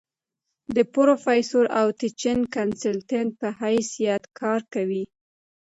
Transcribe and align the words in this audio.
د 0.75 0.77
پروفيسر 0.93 1.65
او 1.79 1.87
ټيچنګ 1.99 2.41
کنسلټنټ 2.55 3.31
پۀ 3.39 3.49
حېث 3.59 3.89
يت 4.05 4.23
کار 4.39 4.61
کوي۔ 4.73 5.03